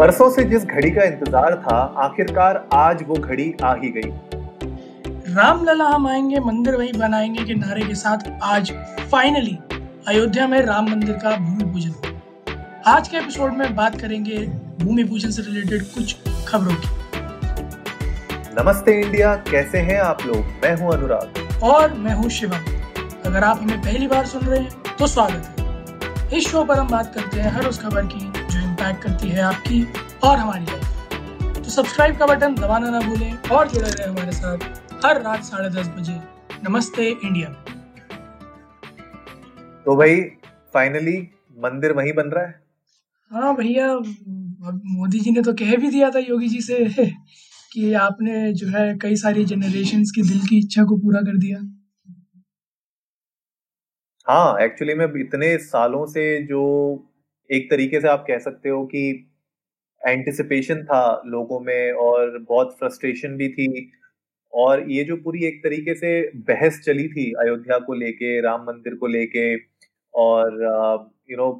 [0.00, 4.10] बरसों से जिस घड़ी का इंतज़ार था आखिरकार आज वो घड़ी आ ही गई।
[5.34, 8.72] रामलला हम आएँगे मंदिर वही बनाएँगे के नारे के साथ आज
[9.10, 9.58] फाइनली
[10.08, 11.92] अयोध्या में राम मंदिर का भूमि पूजन।
[12.86, 14.38] आज के एपिसोड में बात करेंगे
[14.80, 16.16] भूमि पूजन से रिलेटेड कुछ
[16.48, 16.88] खबरों की।
[18.62, 20.36] नमस्ते इंडिया कैसे हैं आप लोग?
[20.36, 22.72] मैं हूँ अनुराग। और मैं हूँ शिवम
[23.26, 26.88] अगर आप हमें पहली बार सुन रहे हैं तो स्वागत है। इस शो पर हम
[26.88, 28.29] बात करते हैं हर उस खबर की
[28.80, 29.82] इम्पैक्ट करती है आपकी
[30.24, 35.04] और हमारी लाइफ तो सब्सक्राइब का बटन दबाना ना भूलें और जुड़े रहे हमारे साथ
[35.04, 36.12] हर रात साढ़े दस बजे।
[36.64, 37.48] नमस्ते इंडिया
[39.84, 40.20] तो भाई
[40.74, 41.16] फाइनली
[41.58, 42.62] मंदिर वहीं बन रहा है?
[43.30, 46.84] हाँ भैया मोदी जी ने तो कह भी दिया था योगी जी से
[47.72, 51.58] कि आपने जो है कई सारी जनरेशन की दिल की इच्छा को पूरा कर दिया।
[54.26, 56.62] हाँ एक्चुअली में इतने सालों से जो
[57.50, 59.02] एक तरीके से आप कह सकते हो कि
[60.02, 63.90] एंटिसिपेशन था लोगों में और बहुत फ्रस्ट्रेशन भी थी।
[64.52, 66.10] और ये जो पूरी एक तरीके से
[66.48, 69.54] बहस चली थी अयोध्या को लेके, राम मंदिर को लेके
[70.14, 70.54] और
[71.30, 71.50] यू नो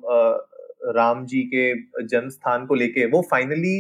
[0.97, 1.73] राम जी के
[2.05, 3.77] जन्म स्थान को लेके, वो फाइनली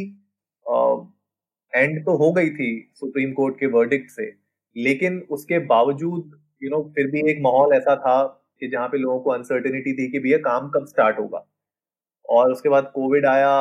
[1.72, 4.32] एंड तो हो गई थी सुप्रीम कोर्ट के वर्डिक्ट से।
[4.76, 8.22] लेकिन उसके बावजूद यू नो फिर भी एक माहौल ऐसा था
[8.60, 11.46] कि जहाँ पे लोगों को अनसर्टेनिटी थी कि भैया काम कब स्टार्ट होगा।
[12.28, 13.52] और उसके बाद कोविड आया,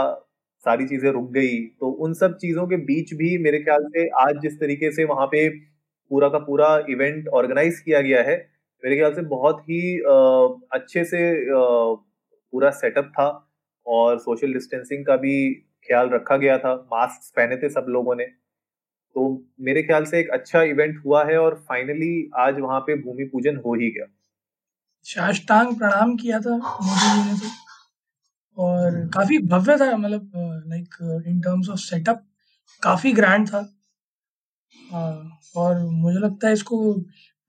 [0.65, 4.39] सारी चीज़ें रुक गई तो उन सब चीज़ों के बीच भी मेरे ख्याल से आज
[4.41, 8.35] जिस तरीके से वहाँ पे पूरा का पूरा इवेंट ऑर्गेनाइज किया गया है,
[8.83, 9.97] मेरे ख्याल से बहुत ही
[10.73, 11.21] अच्छे से
[11.53, 13.27] पूरा सेटअप था
[13.85, 15.53] और सोशल डिस्टेंसिंग का भी
[15.87, 18.25] ख्याल रखा गया था मास्क पहने थे सब लोगों ने।
[19.15, 19.21] तो
[19.61, 23.55] मेरे ख्याल से एक अच्छा इवेंट हुआ है और फाइनली आज वहाँ पे भूमि पूजन
[23.65, 24.05] हो ही गया।
[25.05, 27.47] साष्टांग प्रणाम किया था मोदी जी ने तो।
[28.59, 30.31] और काफ़ी भव्य था मतलब
[30.67, 30.95] like
[31.27, 32.23] in terms of setup
[32.83, 33.59] काफ़ी ग्रैंड था।
[35.57, 36.93] और मुझे लगता है इसको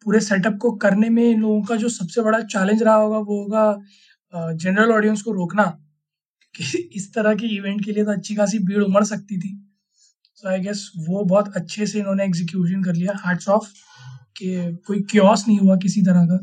[0.07, 3.43] पूरे सेटअप को करने में इन लोगों का जो सबसे बड़ा चैलेंज रहा होगा वो
[3.43, 5.65] होगा जनरल ऑडियंस को रोकना।
[6.55, 9.57] कि इस तरह के इवेंट के लिए तो अच्छी खासी भीड़ उमड़ सकती थी।
[10.35, 13.69] सो आई गेस वो बहुत अच्छे से इन्होंने एग्जीक्यूशन कर लिया। हार्ट्स ऑफ़
[14.37, 16.39] कि कोई क्योस नहीं हुआ किसी तरह का।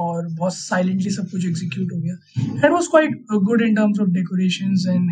[0.00, 4.08] और बहुत साइलेंटली सब कुछ एग्जीक्यूट हो गया। It was quite good in terms of
[4.12, 5.10] decorations and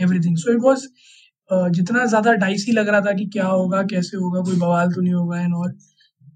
[0.00, 0.86] everything so it was
[1.74, 5.14] जितना ज़्यादा डाइसी लग रहा था कि क्या होगा, कैसे होगा, कोई बवाल तो नहीं
[5.14, 5.70] होगा एंड और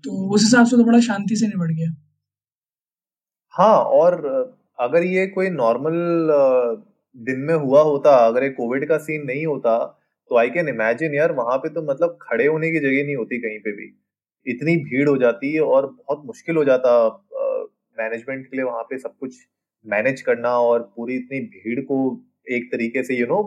[0.05, 1.94] तो उस हिसाब से तो बड़ा शांति से निपट गया।
[3.55, 4.16] हाँ और
[4.78, 5.94] अगर ये कोई नॉर्मल
[7.16, 9.76] दिन में हुआ होता, अगर ये कोविड का सीन नहीं होता
[10.31, 13.38] तो आई कैन इमेजिन यार वहाँ पे तो मतलब खड़े होने की जगह नहीं होती
[13.41, 13.87] कहीं पे भी।
[14.47, 16.91] इतनी भीड़ हो जाती और बहुत मुश्किल हो जाता
[17.97, 19.37] मैनेजमेंट के लिए वहाँ पे सब कुछ
[19.84, 21.99] मैनेज करना और पूरी इतनी भीड़ को
[22.50, 23.43] एक तरीके से यू नो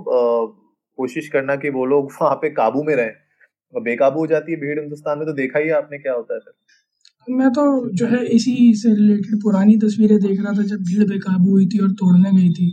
[0.97, 4.79] कोशिश करना कि वो लोग वहाँ पे काबू में रहे। बेकाबू हो जाती है भीड़
[4.79, 8.73] हिंदुस्तान में तो देखा ही आपने क्या होता है फिर मैं तो जो है इसी
[8.75, 12.49] से रिलेटेड पुरानी तस्वीरें देख रहा था जब भीड़ बेकाबू हुई थी और तोड़ने गई
[12.53, 12.69] थी।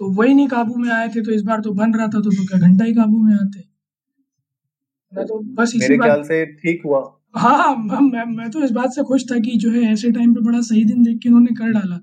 [0.00, 2.30] तो वही नहीं काबू में आए थे तो इस बार तो बन रहा था तो,
[2.30, 3.64] तो क्या घंटा ही काबू में आते।
[5.12, 7.00] मैं तो बस इसी मेरे ख्याल से ठीक हुआ।
[7.34, 10.40] हाँ मैं, मैं तो इस बात से खुश था कि जो है ऐसे टाइम पे
[10.40, 11.96] बड़ा सही दिन देख के इन्होंने कर डाला।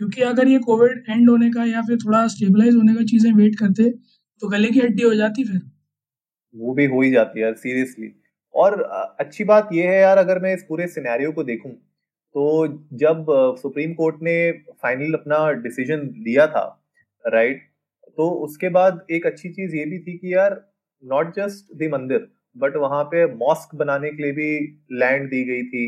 [0.00, 3.58] क्योंकि अगर ये कोविड एंड होने का या फिर थोड़ा स्टेबलाइज होने का चीज़ें वेट
[3.58, 3.88] करते
[4.42, 5.60] तो गले की हड्डी हो जाती फिर।
[6.54, 8.10] वो भी हो ही जाती है सीरियसली
[8.54, 8.80] और
[9.20, 11.70] अच्छी बात ये है यार अगर मैं इस पूरे सिनेरियो को देखूँ
[12.34, 12.66] तो
[12.98, 13.26] जब
[13.58, 14.36] सुप्रीम कोर्ट ने
[14.82, 16.64] फाइनल अपना डिसीज़न दिया था
[17.24, 17.62] राइट
[18.18, 20.60] तो उसके बाद एक अच्छी चीज़ ये भी थी कि यार
[21.02, 24.48] not just the mandir but वहाँ पे मॉस्क बनाने के लिए भी
[24.92, 25.84] लैंड दी गई थी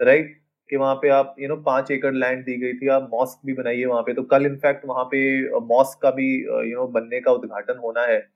[0.00, 0.34] राइट
[0.70, 3.52] कि वहाँ पे आप यू नो पाँच एकड़ लैंड दी गई थी, आप मॉस्क भी
[3.54, 5.20] बनाइए वहाँ पे। तो कल इनफैक्ट वहाँ पे
[5.66, 6.26] मॉस्क का भी
[6.70, 8.26] यू नो बनने का उद्घाटन होना है।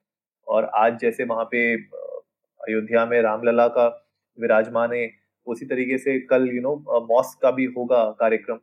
[0.49, 3.87] और आज जैसे वहाँ पे अयोध्या में रामलला का
[4.39, 5.11] विराजमान है,
[5.47, 8.57] उसी तरीके से कल यू नो मॉस्क का भी होगा कार्यक्रम।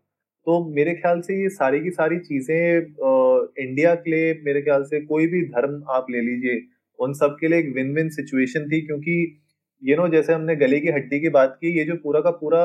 [0.48, 2.56] तो मेरे ख्याल से ये सारी की सारी चीज़ें
[3.60, 6.60] इंडिया के लिए मेरे ख्याल से कोई भी धर्म आप ले लीजिए
[7.00, 9.16] उन सब के लिए एक विन विन सिचुएशन थी क्योंकि
[9.82, 12.64] ये नो जैसे हमने गले की हड्डी की बात की ये जो पूरा का पूरा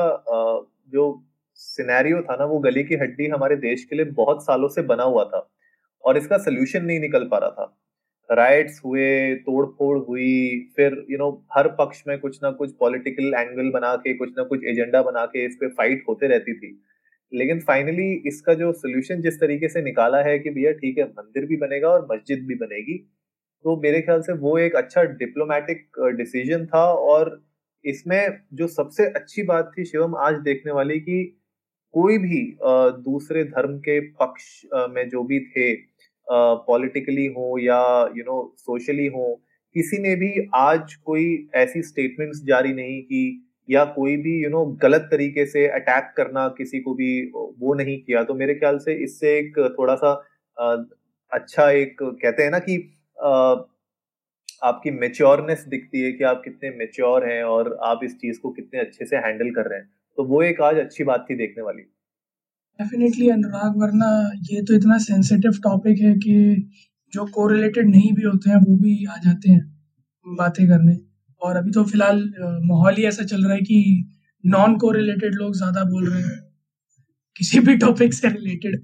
[0.93, 1.03] जो
[1.59, 5.03] सिनेरियो था ना वो गले की हड्डी हमारे देश के लिए बहुत सालों से बना
[5.03, 5.47] हुआ था
[6.03, 7.79] और इसका सोल्यूशन नहीं निकल पा रहा था।
[8.29, 12.51] राइट्स हुए तोड़ फोड़ हुई फिर यू you नो know, हर पक्ष में कुछ ना
[12.51, 16.27] कुछ पॉलिटिकल एंगल बना के कुछ ना कुछ एजेंडा बना के इस पे फाइट होते
[16.27, 16.79] रहती थी।
[17.31, 21.45] लेकिन फाइनली इसका जो सोल्यूशन जिस तरीके से निकाला है कि भैया ठीक है मंदिर
[21.45, 22.97] भी बनेगा और मस्जिद भी बनेगी
[23.63, 27.41] तो मेरे ख्याल से वो एक अच्छा डिप्लोमेटिक डिसीज़न था और
[27.85, 31.23] इसमें जो सबसे अच्छी बात थी शिवम आज देखने वाली कि
[31.93, 32.41] कोई भी
[33.03, 34.45] दूसरे धर्म के पक्ष
[34.89, 35.73] में जो भी थे
[36.67, 37.79] पॉलिटिकली हो या
[38.17, 39.41] यू नो सोशली हो
[39.75, 41.25] किसी ने भी आज कोई
[41.55, 43.23] ऐसी स्टेटमेंट्स जारी नहीं की
[43.69, 47.11] या कोई भी यू you नो know, गलत तरीके से अटैक करना किसी को भी
[47.33, 50.11] वो नहीं किया। तो मेरे ख्याल से इससे एक थोड़ा सा
[51.31, 52.77] अच्छा एक कहते हैं ना कि
[53.17, 58.79] आपकी मेच्योरनेस दिखती है कि आप कितने मेच्योर हैं और आप इस चीज़ को कितने
[58.79, 61.81] अच्छे से हैंडल कर रहे हैं। तो वो एक आज अच्छी बात थी देखने वाली।
[62.79, 64.07] डेफिनेटली अनुराग, वरना
[64.51, 66.69] ये तो इतना सेंसिटिव टॉपिक है कि
[67.13, 70.97] जो कोरिलेटेड नहीं भी होते हैं, वो भी आ जाते हैं बातें करने।
[71.41, 72.23] और अभी तो फ़िलहाल
[72.63, 74.09] माहौल ही ऐसा चल रहा है कि
[74.43, 76.39] नॉन कोरिलेटेड लोग ज़्यादा बोल रहे हैं।
[77.35, 78.81] किसी भी टॉपिक से रिलेटेड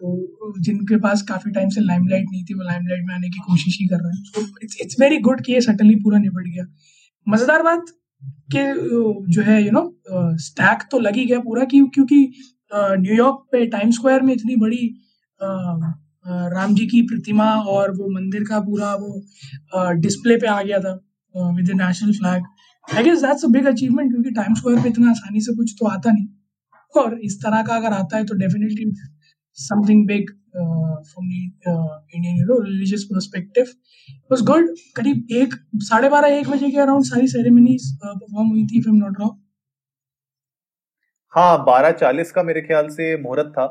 [0.00, 3.76] तो जिनके पास काफ़ी टाइम से लाइमलाइट नहीं थी, वो लाइमलाइट में आने की कोशिश
[3.80, 6.64] ही कर रहे हैं। इट्स इट्स वेरी गुड कि ये सटनली पूरा निपट गया।
[7.26, 7.90] मज़ेदार बात
[8.54, 8.62] कि
[9.34, 9.82] जो है यू नो
[10.40, 12.20] स्टैक तो लग ही गया पूरा क्यों क्योंकि
[12.72, 14.86] न्यूयॉर्क पे टाइम स्क्वायर में इतनी बड़ी
[16.54, 20.92] राम जी की प्रतिमा और वो मंदिर का पूरा वो डिस्प्ले पे आ गया था
[21.54, 22.42] with national flag
[22.88, 25.86] I guess that's a big achievement क्योंकि टाइम स्क्वायर पे इतना आसानी से कुछ तो
[25.88, 26.26] आता नहीं।
[26.94, 28.84] और इस तरह का अगर आता है तो definitely
[29.58, 33.64] something big from Indian you know religious perspective
[34.32, 38.82] was good करीब एक, साढ़े बारह, एक बजे के अराउंड सारी सेरेमनीज परफॉर्म हुई थी
[38.82, 39.28] फ़िल्म नॉट रॉ
[41.32, 43.66] हाँ बारह चालीस का मेरे ख्याल से मुहूर्त था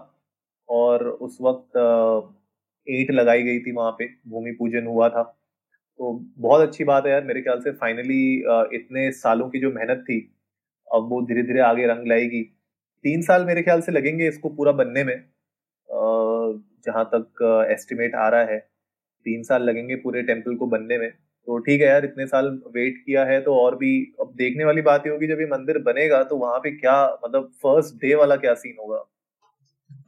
[0.70, 1.78] और उस वक्त
[2.88, 7.12] ईंट लगाई गई थी वहाँ पे, भूमि पूजन हुआ था। तो बहुत अच्छी बात है
[7.12, 8.22] यार, मेरे ख्याल से फाइनली
[8.76, 10.20] इतने सालों की जो मेहनत थी,
[10.88, 12.42] अब वो धीरे धीरे आगे रंग लाएगी।
[13.06, 15.16] तीन साल मेरे ख्याल से लगेंगे इसको पूरा बनने में।
[16.86, 18.60] जहाँ तक एस्टिमेट आ रहा है
[19.26, 21.10] तीन साल लगेंगे पूरे टेंपल को बनने में।
[21.48, 23.92] तो ठीक है यार इतने साल वेट किया है तो और भी
[24.22, 27.52] अब देखने वाली बात ही होगी जब ये मंदिर बनेगा तो वहाँ पे क्या मतलब
[27.64, 28.98] फ़र्स्ट डे वाला क्या सीन होगा?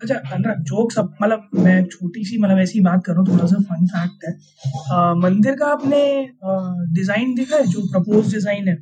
[0.02, 3.46] अच्छा अनुराग जोक सब मतलब मैं छोटी सी मतलब ऐसी बात कर रहा हूँ थोड़ा
[3.48, 4.34] सा फन फैक्ट है।
[4.94, 6.02] आ, मंदिर का आपने
[6.96, 8.76] डिज़ाइन देखा है जो प्रपोज डिज़ाइन है?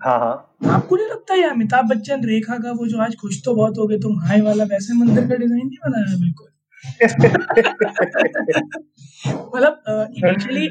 [0.00, 0.34] हाँ हाँ।
[0.70, 3.86] आपको नहीं लगता है अमिताभ बच्चन रेखा का वो जो आज खुश तो बहुत हो
[3.86, 6.48] गए तुम हाई वाला वैसे मंदिर का डिज़ाइन नहीं बनाया है बिल्कुल?
[9.26, 9.82] मतलब
[10.18, 10.66] इनिशियली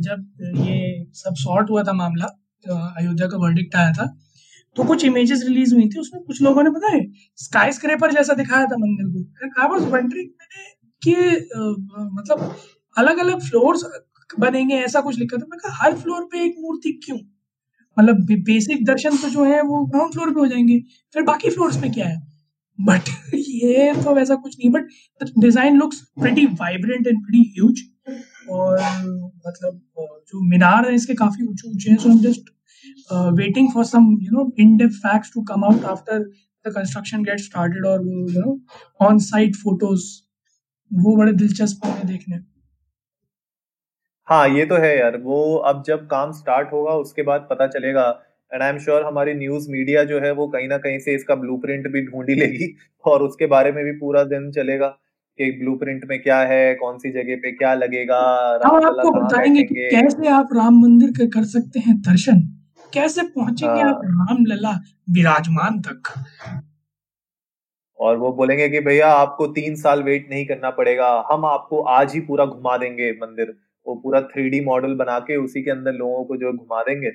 [0.00, 0.26] जब
[0.58, 0.76] ये
[1.14, 2.26] सब सॉर्ट हुआ था मामला
[2.64, 4.06] अयोध्या का वर्डिक्ट आया था
[4.76, 7.00] तो कुछ इमेजेस रिलीज़ हुई थी, उसमें कुछ लोगों ने पता है
[7.38, 10.28] स्काई स्क्रेपर जैसा दिखाया था मंदिर को। आई वाज वंडरिंग
[11.02, 11.14] कि
[12.12, 12.54] मतलब
[12.96, 13.84] अलग अलग फ्लोर्स
[14.38, 17.18] बनेंगे, ऐसा कुछ लिखा था। मैं कहा, हर फ्लोर पे एक मूर्ति क्यों?
[17.96, 20.78] मतलब बेसिक दर्शन तो जो है, वो ग्राउंड फ्लोर पे हो जाएँगे।
[21.14, 22.20] फिर बाकी फ्लोर्स पे क्या है?
[22.88, 24.88] बट ये तो वैसा कुछ नहीं but
[25.38, 27.82] design looks pretty vibrant and pretty huge
[28.50, 28.78] और
[29.46, 29.80] मतलब
[30.28, 32.50] जो मीनार है इसके काफ़ी ऊँचे ऊँचे हैं so I am just
[33.38, 37.40] waiting for some you know in depth facts to come out after the construction get
[37.40, 38.58] started और you know
[39.00, 40.06] on site photos
[40.90, 42.38] वो बड़े दिलचस्प होंगे देखने।
[44.28, 45.38] हाँ ये तो है यार। वो
[45.68, 48.04] अब जब काम स्टार्ट होगा, उसके बाद पता चलेगा
[48.52, 51.34] एंड आई एम श्योर हमारी न्यूज़ मीडिया जो है वो कहीं ना कहीं से इसका
[51.34, 54.88] ब्लूप्रिंट भी ढूंढी लेगी और उसके बारे में भी पूरा दिन चलेगा
[55.38, 58.18] कि ब्लूप्रिंट में क्या है कौन सी जगह पे क्या लगेगा
[58.66, 62.40] हम आपको बताएँगे कि कैसे आप राम मंदिर के कर सकते हैं दर्शन?
[62.92, 64.70] कैसे पहुँचेंगे आप हाँ। राम लला
[65.10, 66.12] विराजमान तक?
[67.98, 72.14] और वो बोलेंगे कि भैया आपको तीन साल वेट नहीं करना पड़ेगा। हम आपको आज
[72.14, 73.54] ही पूरा घुमा देंगे मंदिर।
[73.86, 77.10] वो पूरा थ्री मॉडल बना के उसी के अंदर लोगों को जो घुमा देंगे।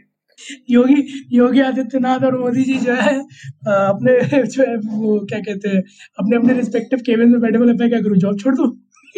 [0.70, 3.20] योगी योगी आदित्यनाथ और मोदी जी जो है
[3.68, 5.82] अपने जो है वो क्या कहते हैं
[6.20, 8.78] अपने अपने रिस्पेक्टिव केबिन में बैठे बोले मैं क्या करूँ जॉब छोड़ दू?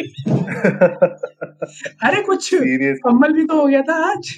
[2.04, 4.34] अरे कुछ कम्बल भी तो हो गया था आज।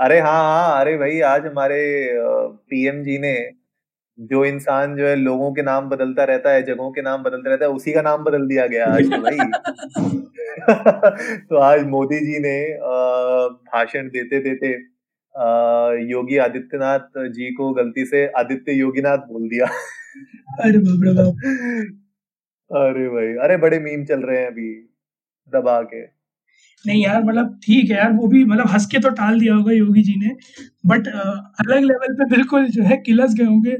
[0.00, 2.08] अरे हाँ हाँ अरे भाई आज हमारे
[2.70, 3.50] पीएम जी ने
[4.20, 7.64] जो इंसान जो है लोगों के नाम बदलता रहता है जगहों के नाम बदलता रहता
[7.64, 9.38] है उसी का नाम बदल दिया गया आज तो भाई।
[11.50, 12.56] तो आज मोदी जी ने
[13.50, 14.93] भाषण देते देते
[16.04, 19.66] योगी आदित्यनाथ जी को गलती से आदित्य योगीनाथ बोल दिया।
[20.60, 21.36] अरे बाप
[22.70, 24.70] अरे भाई अरे बड़े मीम चल रहे हैं अभी
[25.52, 26.02] दबा के।
[26.84, 29.72] नहीं यार मतलब ठीक है यार वो भी मतलब हंस के तो टाल दिया होगा
[29.72, 30.34] योगी जी ने
[30.86, 33.76] बट अलग लेवल पे बिल्कुल जो है किलस गए होंगे।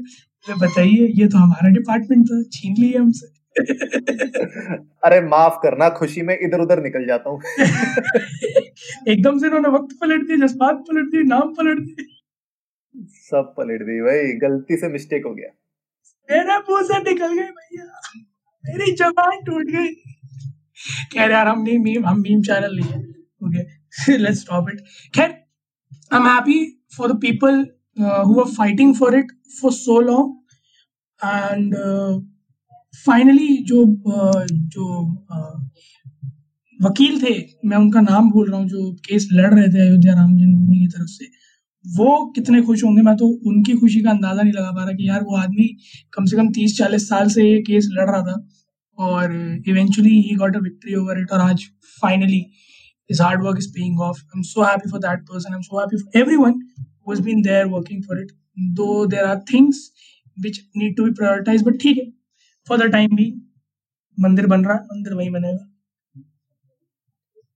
[0.47, 3.27] बताइए ये तो हमारा डिपार्टमेंट था छीन लिया हमसे।
[5.05, 7.39] अरे माफ़ करना खुशी में इधर उधर निकल जाता हूँ।
[9.07, 12.05] एकदम से उन्होंने वक्त पलट दिया जज्बात पलट दिए नाम पलट दिए।
[13.29, 15.49] सब पलट दी भाई गलती से मिस्टेक हो गया।
[16.29, 17.85] मेरे मुँह से निकल गई भैया।
[18.63, 19.93] मेरी जबान टूट गई।
[21.13, 22.99] कह रहे यार हम नहीं मीम हम मीम चैनल नहीं है
[23.45, 24.79] ओके लेट्स स्टॉप इट
[25.15, 26.59] खैर I am happy
[26.97, 27.55] for the people
[28.27, 29.31] who are fighting for it
[29.61, 30.27] for so long
[31.19, 31.75] and
[33.05, 33.85] finally जो
[34.75, 34.85] जो
[36.79, 37.33] वकील थे,
[37.65, 40.87] मैं उनका नाम भूल रहा हूँ, जो केस लड़ रहे थे अयोध्या राम जन्मभूमि की
[40.87, 41.25] तरफ़ से,
[41.85, 43.01] वो कितने खुश होंगे?
[43.01, 45.67] मैं तो उनकी खुशी का अंदाज़ा नहीं लगा पा रहा कि यार, वो आदमी
[46.13, 48.35] कम से कम तीस चालीस साल से ये केस लड़ रहा था
[48.97, 49.33] और
[49.69, 51.65] eventually he got a victory over it और आज
[52.01, 52.45] finally
[53.09, 55.61] is hard work is paying off I am so happy for that person I am
[55.61, 58.31] so happy for every one been there working for it
[58.75, 59.89] though there are things
[60.37, 62.05] which need to be prioritize but ठीक है।
[62.67, 63.41] For the time being
[64.17, 65.71] मंदिर बन रहा है मंदिर वही बनेगा।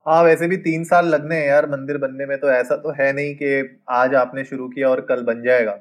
[0.06, 3.12] हाँ वैसे भी तीन साल लगने हैं यार मंदिर बनने में तो ऐसा तो है
[3.14, 5.78] नहीं कि आज आपने शुरू किया और कल बन जाएगा।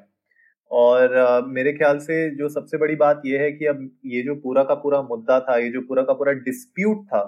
[0.71, 4.35] और uh, मेरे ख्याल से जो सबसे बड़ी बात यह है कि अब ये जो
[4.43, 7.21] पूरा का पूरा मुद्दा था ये जो पूरा का पूरा डिस्प्यूट था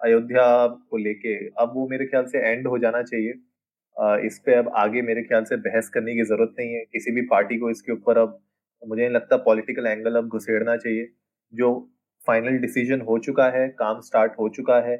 [0.00, 3.32] अयोध्या को लेके अब वो मेरे ख्याल से एंड हो जाना चाहिए।
[4.26, 7.22] इस पे अब आगे मेरे ख्याल से बहस करने की ज़रूरत नहीं है किसी भी
[7.28, 8.38] पार्टी को इसके ऊपर अब
[8.82, 11.08] मुझे नहीं लगता पॉलिटिकल एंगल अब घुसेड़ना चाहिए।
[11.52, 11.68] जो
[12.26, 14.96] फाइनल डिसीज़न हो चुका है, काम स्टार्ट हो चुका है,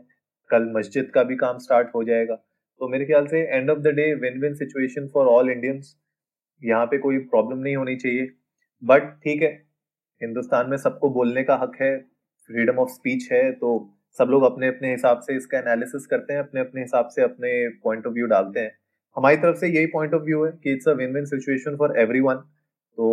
[0.50, 2.35] कल मस्जिद का भी काम स्टार्ट हो जाएगा।
[2.81, 5.97] तो मेरे ख्याल से end of the day win win situation for all Indians
[6.62, 8.29] यहाँ पे कोई प्रॉब्लम नहीं होनी चाहिए।
[8.83, 9.50] बट ठीक है,
[10.21, 11.97] हिंदुस्तान में सबको बोलने का हक है
[12.50, 13.71] फ्रीडम ऑफ़ स्पीच है तो
[14.19, 17.50] सब लोग अपने अपने हिसाब से इसका एनालिसिस करते हैं अपने अपने हिसाब से अपने
[17.85, 18.71] पॉइंट ऑफ़ व्यू डालते हैं।
[19.17, 21.99] हमारी तरफ़ से यही पॉइंट ऑफ़ व्यू है कि it's a win win situation for
[22.00, 22.37] everyone
[22.99, 23.09] तो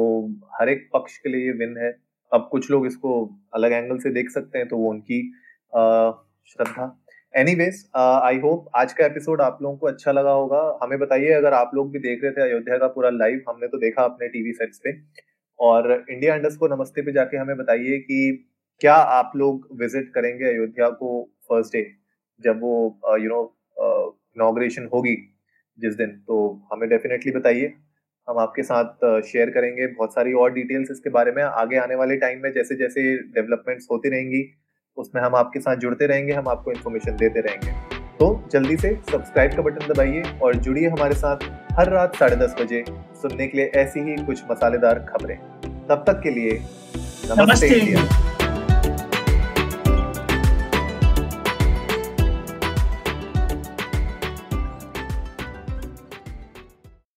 [0.54, 1.92] हर एक पक्ष के लिए ये विन है।
[2.34, 3.14] अब कुछ लोग इसको
[3.54, 5.22] अलग एंगल से देख सकते हैं तो वो उनकी
[6.48, 6.86] श्रद्धा।
[7.34, 11.54] एनीवेज आई होप आज का एपिसोड आप लोगों को अच्छा लगा होगा। हमें बताइए, अगर
[11.54, 14.54] आप लोग भी देख रहे थे अयोध्या का पूरा लाइव हमने तो देखा अपने टीवी
[14.54, 14.94] सेट्स पे।
[15.60, 18.50] और इंडिया अंडर्स को नमस्ते पे जाके हमें बताइए कि
[18.82, 21.10] क्या आप लोग विज़िट करेंगे अयोध्या को
[21.50, 21.86] फ़र्स्ट डे
[22.42, 23.42] जब वो यू नो
[24.36, 25.16] इनाग्रेशन होगी
[25.78, 27.74] जिस दिन। तो हमें डेफिनेटली बताइए।
[28.28, 32.16] हम आपके साथ शेयर करेंगे बहुत सारी और डिटेल्स इसके बारे में आगे आने वाले
[32.18, 33.02] टाइम में जैसे जैसे
[33.34, 34.44] डेवलपमेंट्स होती रहेंगी
[34.98, 37.72] उसमें हम आपके साथ जुड़ते रहेंगे हम आपको इन्फॉर्मेशन देते रहेंगे।
[38.18, 41.44] तो जल्दी से सब्सक्राइब का बटन दबाइए और जुड़िए हमारे साथ
[41.80, 42.84] हर रात साढ़े दस बजे
[43.22, 45.38] सुनने के लिए ऐसी ही कुछ मसालेदार खबरें।
[45.90, 48.33] तब तक के लिए नमस्ते, नमस्ते। इंडिया।